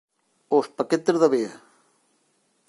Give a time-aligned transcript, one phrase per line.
[0.57, 1.53] Os paquetes de avea.